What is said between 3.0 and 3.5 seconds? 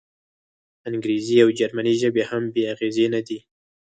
نه دي.